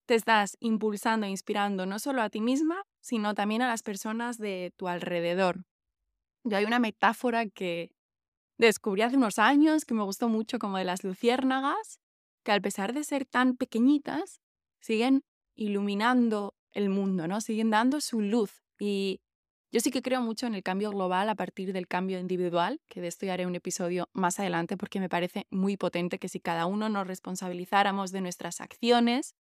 [0.06, 4.38] te estás impulsando e inspirando no solo a ti misma, sino también a las personas
[4.38, 5.64] de tu alrededor.
[6.44, 7.92] Yo hay una metáfora que
[8.58, 12.00] descubrí hace unos años que me gustó mucho como de las luciérnagas,
[12.44, 14.42] que al pesar de ser tan pequeñitas,
[14.82, 15.24] siguen
[15.56, 17.40] iluminando el mundo, ¿no?
[17.40, 19.22] Siguen dando su luz y
[19.74, 23.02] yo sí que creo mucho en el cambio global a partir del cambio individual, que
[23.02, 26.40] de esto ya haré un episodio más adelante porque me parece muy potente que si
[26.40, 29.34] cada uno nos responsabilizáramos de nuestras acciones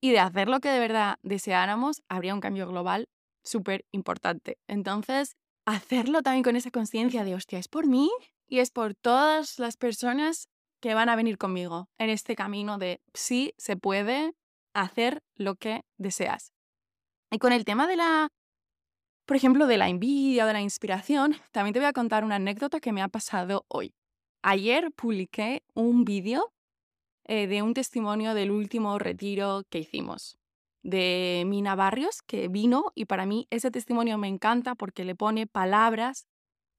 [0.00, 3.08] y de hacer lo que de verdad deseáramos, habría un cambio global
[3.42, 4.58] súper importante.
[4.68, 5.34] Entonces,
[5.66, 8.12] hacerlo también con esa conciencia de, hostia, es por mí
[8.46, 10.48] y es por todas las personas
[10.80, 14.34] que van a venir conmigo en este camino de sí se puede
[14.72, 16.52] hacer lo que deseas.
[17.32, 18.28] Y con el tema de la
[19.28, 22.36] por ejemplo, de la envidia o de la inspiración, también te voy a contar una
[22.36, 23.92] anécdota que me ha pasado hoy.
[24.42, 26.50] Ayer publiqué un vídeo
[27.24, 30.38] eh, de un testimonio del último retiro que hicimos
[30.82, 35.46] de Mina Barrios, que vino y para mí ese testimonio me encanta porque le pone
[35.46, 36.26] palabras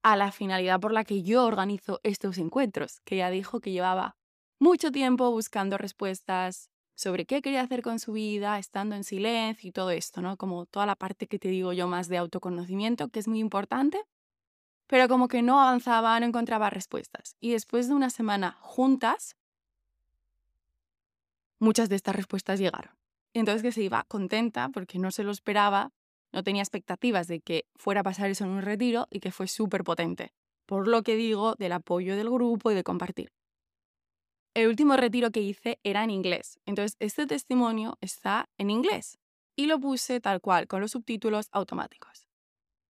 [0.02, 4.16] a la finalidad por la que yo organizo estos encuentros, que ella dijo que llevaba
[4.58, 6.68] mucho tiempo buscando respuestas
[7.00, 10.36] sobre qué quería hacer con su vida, estando en silencio y todo esto, ¿no?
[10.36, 14.04] Como toda la parte que te digo yo más de autoconocimiento, que es muy importante,
[14.86, 17.36] pero como que no avanzaba, no encontraba respuestas.
[17.40, 19.34] Y después de una semana juntas,
[21.58, 22.92] muchas de estas respuestas llegaron.
[23.32, 25.92] entonces que se iba contenta porque no se lo esperaba,
[26.32, 29.48] no tenía expectativas de que fuera a pasar eso en un retiro y que fue
[29.48, 30.34] súper potente.
[30.66, 33.32] Por lo que digo del apoyo del grupo y de compartir.
[34.52, 39.16] El último retiro que hice era en inglés, entonces este testimonio está en inglés
[39.54, 42.26] y lo puse tal cual, con los subtítulos automáticos.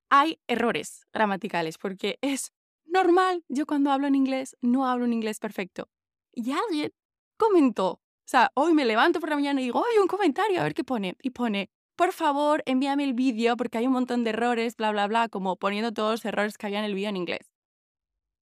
[0.08, 2.52] Hay errores gramaticales porque es
[2.86, 5.90] normal, yo cuando hablo en inglés no hablo en inglés perfecto.
[6.32, 6.92] Y alguien
[7.36, 10.64] comentó, o sea, hoy me levanto por la mañana y digo, hay un comentario, a
[10.64, 11.14] ver qué pone.
[11.22, 15.06] Y pone, por favor, envíame el vídeo porque hay un montón de errores, bla, bla,
[15.08, 17.52] bla, como poniendo todos los errores que había en el vídeo en inglés.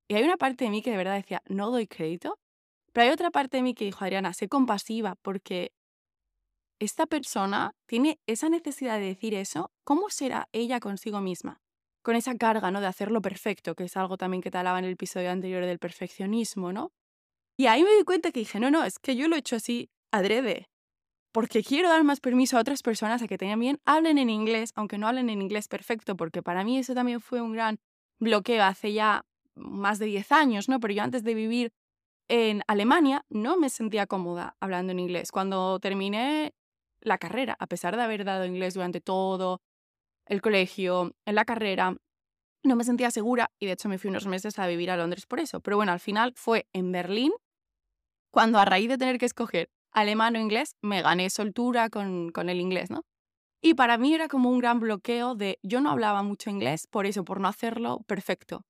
[0.07, 2.39] Y hay una parte de mí que de verdad decía, no doy crédito
[2.99, 5.71] pero hay otra parte de mí que dijo, Adriana, sé compasiva porque
[6.81, 9.71] esta persona tiene esa necesidad de decir eso.
[9.85, 11.61] ¿Cómo será ella consigo misma?
[12.03, 12.81] con esa carga, ¿no?
[12.81, 15.79] De hacerlo perfecto, que es algo también que te hablaba en el episodio anterior del
[15.79, 16.91] perfeccionismo, ¿no?
[17.57, 19.55] Y ahí me di cuenta que dije, no, no, es que yo lo he hecho
[19.55, 20.69] así adrede,
[21.33, 24.99] porque quiero dar más permiso a otras personas a que también hablen en inglés, aunque
[24.99, 27.79] no hablen en inglés perfecto, porque para mí eso también fue un gran
[28.19, 30.81] bloqueo hace ya más de 10 años, ¿no?
[30.81, 31.73] Pero yo antes de vivir
[32.29, 35.33] en Alemania no me sentía cómoda hablando en inglés.
[35.33, 36.55] Cuando terminé
[37.01, 39.61] la carrera, a pesar de haber dado inglés durante todo
[40.27, 41.97] el colegio, en la carrera,
[42.63, 45.27] no me sentía segura y de hecho me fui unos meses a vivir a Londres
[45.27, 45.61] por eso.
[45.61, 47.33] Pero bueno, al final fue en Berlín
[48.31, 52.61] cuando a raíz de tener que escoger alemán o inglés, me gané soltura con, el
[52.61, 53.05] inglés, ¿no?
[53.61, 57.07] Y para mí era como un gran bloqueo de yo no hablaba mucho inglés, por
[57.07, 58.63] eso, por no hacerlo perfecto.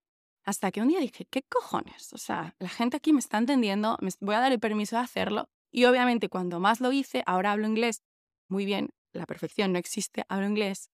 [0.48, 2.14] Hasta que un día dije, ¿qué cojones?
[2.14, 5.02] O sea, la gente aquí me está entendiendo, me voy a dar el permiso de
[5.02, 5.50] hacerlo.
[5.70, 8.02] Y obviamente cuando más lo hice, ahora hablo inglés
[8.48, 10.88] muy bien, la perfección no existe, hablo inglés,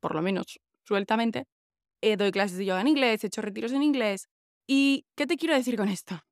[0.00, 1.44] por lo menos sueltamente.
[2.00, 4.30] Eh, doy clases de yoga en inglés, he hecho retiros en inglés.
[4.66, 6.24] ¿Y qué te quiero decir con esto?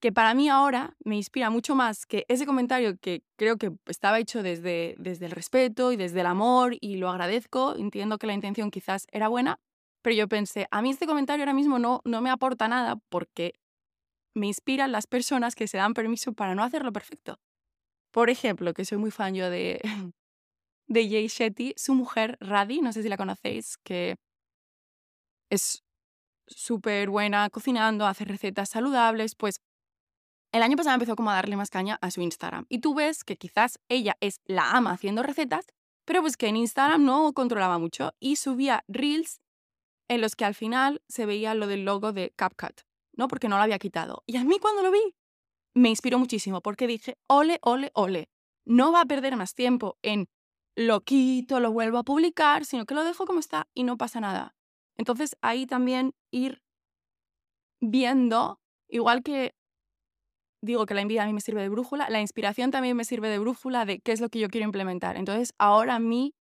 [0.00, 4.18] Que para mí ahora me inspira mucho más que ese comentario que creo que estaba
[4.18, 8.32] hecho desde, desde el respeto y desde el amor y lo agradezco, entiendo que la
[8.32, 9.60] intención quizás era buena,
[10.06, 13.58] pero yo pensé, a mí este comentario ahora mismo no, no me aporta nada porque
[14.34, 17.40] me inspiran las personas que se dan permiso para no hacerlo perfecto.
[18.12, 19.80] Por ejemplo, que soy muy fan yo de,
[20.86, 24.14] de Jay Shetty, su mujer Radi, no sé si la conocéis, que
[25.50, 25.82] es
[26.46, 29.60] súper buena cocinando, hace recetas saludables, pues
[30.52, 32.66] el año pasado empezó como a darle más caña a su Instagram.
[32.68, 35.66] Y tú ves que quizás ella es la ama haciendo recetas,
[36.04, 39.40] pero pues que en Instagram no controlaba mucho y subía reels
[40.08, 43.28] en los que al final se veía lo del logo de CapCut, ¿no?
[43.28, 44.22] Porque no lo había quitado.
[44.26, 45.14] Y a mí cuando lo vi,
[45.74, 48.28] me inspiró muchísimo porque dije, ole, ole, ole,
[48.64, 50.28] no va a perder más tiempo en
[50.74, 54.20] lo quito, lo vuelvo a publicar, sino que lo dejo como está y no pasa
[54.20, 54.54] nada.
[54.96, 56.62] Entonces ahí también ir
[57.80, 59.54] viendo, igual que
[60.62, 63.28] digo que la envidia a mí me sirve de brújula, la inspiración también me sirve
[63.28, 65.16] de brújula de qué es lo que yo quiero implementar.
[65.16, 66.34] Entonces ahora a mí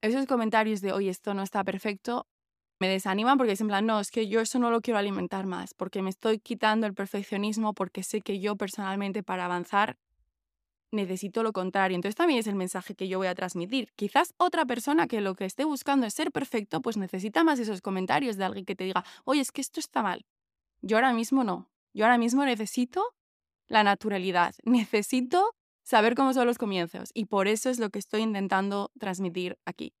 [0.00, 2.26] esos comentarios de, oye, esto no está perfecto,
[2.80, 5.46] me desaniman porque es en plan, no, es que yo eso no lo quiero alimentar
[5.46, 9.96] más, porque me estoy quitando el perfeccionismo, porque sé que yo personalmente para avanzar
[10.90, 11.96] necesito lo contrario.
[11.96, 13.92] Entonces también es el mensaje que yo voy a transmitir.
[13.96, 17.80] Quizás otra persona que lo que esté buscando es ser perfecto, pues necesita más esos
[17.82, 20.24] comentarios de alguien que te diga, oye, es que esto está mal.
[20.80, 21.68] Yo ahora mismo no.
[21.92, 23.04] Yo ahora mismo necesito
[23.66, 28.22] la naturalidad, necesito saber cómo son los comienzos y por eso es lo que estoy
[28.22, 29.94] intentando transmitir aquí.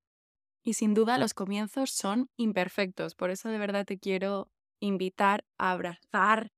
[0.68, 4.50] Y sin duda los comienzos son imperfectos, por eso de verdad te quiero
[4.80, 6.52] invitar a abrazar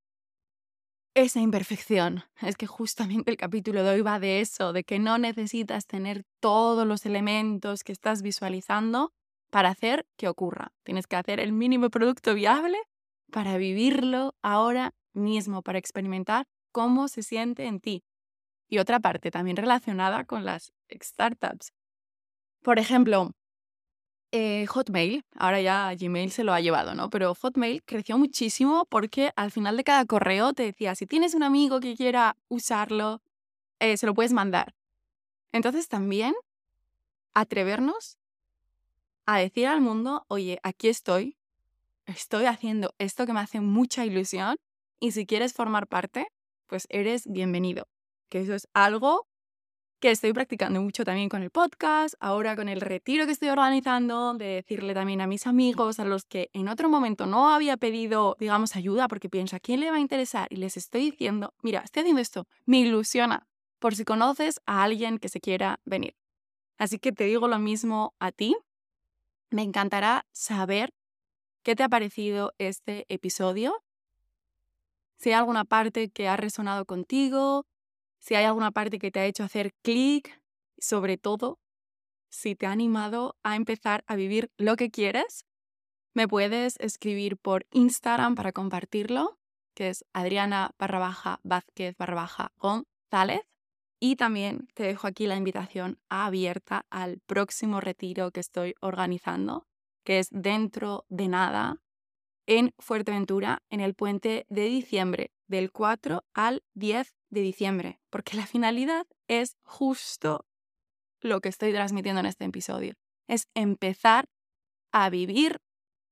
[1.14, 2.24] esa imperfección.
[2.42, 6.24] Es que justamente el capítulo de hoy va de eso, de que no necesitas tener
[6.40, 9.12] todos los elementos que estás visualizando
[9.48, 10.72] para hacer que ocurra.
[10.82, 12.78] Tienes que hacer el mínimo producto viable
[13.30, 18.02] para vivirlo ahora mismo, para experimentar cómo se siente en ti.
[18.68, 21.72] Y otra parte también relacionada con las startups.
[22.62, 23.30] Por ejemplo,
[24.32, 27.10] eh, Hotmail, ahora ya Gmail se lo ha llevado, ¿no?
[27.10, 31.42] Pero Hotmail creció muchísimo porque al final de cada correo te decía, si tienes un
[31.42, 33.22] amigo que quiera usarlo,
[33.80, 34.74] eh, se lo puedes mandar.
[35.52, 36.34] Entonces también
[37.34, 38.18] atrevernos
[39.26, 41.36] a decir al mundo, oye, aquí estoy,
[42.06, 44.56] estoy haciendo esto que me hace mucha ilusión
[45.00, 46.26] y si quieres formar parte,
[46.66, 47.88] pues eres bienvenido.
[48.28, 49.26] Que eso es algo
[50.00, 54.32] que estoy practicando mucho también con el podcast, ahora con el retiro que estoy organizando,
[54.32, 58.34] de decirle también a mis amigos, a los que en otro momento no había pedido,
[58.40, 60.48] digamos, ayuda, porque pienso, ¿a quién le va a interesar?
[60.50, 63.46] Y les estoy diciendo, mira, estoy haciendo esto, me ilusiona,
[63.78, 66.16] por si conoces a alguien que se quiera venir.
[66.78, 68.56] Así que te digo lo mismo a ti.
[69.50, 70.94] Me encantará saber
[71.62, 73.84] qué te ha parecido este episodio.
[75.18, 77.66] Si hay alguna parte que ha resonado contigo,
[78.20, 80.40] si hay alguna parte que te ha hecho hacer clic,
[80.78, 81.58] sobre todo
[82.30, 85.46] si te ha animado a empezar a vivir lo que quieres,
[86.14, 89.38] me puedes escribir por Instagram para compartirlo,
[89.74, 93.42] que es Adriana barra baja Vázquez barra baja González.
[94.02, 99.66] Y también te dejo aquí la invitación abierta al próximo retiro que estoy organizando,
[100.04, 101.82] que es dentro de nada,
[102.46, 108.46] en Fuerteventura, en el puente de diciembre, del 4 al 10 de diciembre, porque la
[108.46, 110.46] finalidad es justo
[111.20, 112.94] lo que estoy transmitiendo en este episodio,
[113.28, 114.26] es empezar
[114.92, 115.58] a vivir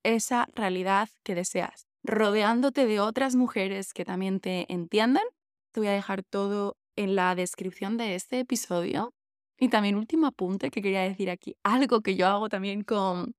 [0.05, 5.25] esa realidad que deseas, rodeándote de otras mujeres que también te entiendan.
[5.73, 9.13] Te voy a dejar todo en la descripción de este episodio.
[9.59, 13.35] Y también último apunte que quería decir aquí, algo que yo hago también con,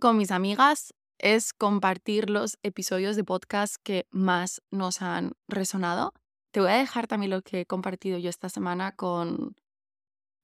[0.00, 6.12] con mis amigas es compartir los episodios de podcast que más nos han resonado.
[6.52, 9.56] Te voy a dejar también lo que he compartido yo esta semana con,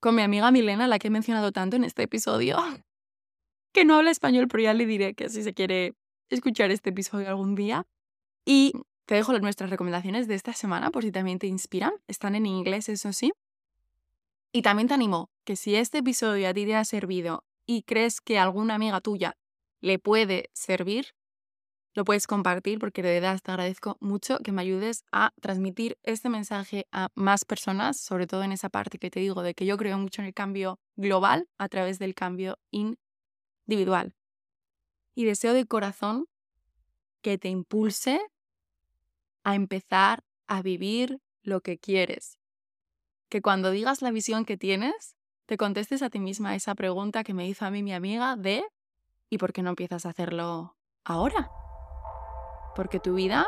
[0.01, 2.57] con mi amiga Milena, la que he mencionado tanto en este episodio,
[3.73, 5.95] que no habla español, pero ya le diré que si se quiere
[6.31, 7.87] escuchar este episodio algún día.
[8.45, 8.73] Y
[9.05, 11.93] te dejo nuestras recomendaciones de esta semana por si también te inspiran.
[12.07, 13.33] Están en inglés, eso sí.
[14.51, 18.23] Y también te animo que si este episodio a ti te ha servido y crees
[18.23, 19.37] que alguna amiga tuya
[19.83, 21.15] le puede servir,
[21.99, 26.29] lo puedes compartir porque de verdad te agradezco mucho que me ayudes a transmitir este
[26.29, 29.77] mensaje a más personas, sobre todo en esa parte que te digo de que yo
[29.77, 34.15] creo mucho en el cambio global a través del cambio individual.
[35.17, 36.27] Y deseo de corazón
[37.21, 38.21] que te impulse
[39.43, 42.39] a empezar a vivir lo que quieres.
[43.29, 47.35] Que cuando digas la visión que tienes, te contestes a ti misma esa pregunta que
[47.35, 48.63] me hizo a mí mi amiga de
[49.31, 51.51] ¿y por qué no empiezas a hacerlo ahora?
[52.79, 53.45] Porque tu vida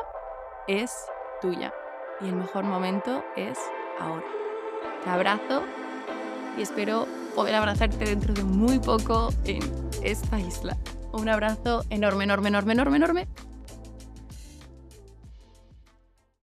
[0.67, 0.91] es
[1.41, 1.73] tuya
[2.21, 3.57] y el mejor momento es
[4.01, 4.27] ahora.
[5.05, 5.63] Te abrazo
[6.59, 7.07] y espero
[7.37, 9.63] poder abrazarte dentro de muy poco en
[10.03, 10.77] esta isla.
[11.13, 13.29] Un abrazo enorme, enorme, enorme, enorme, enorme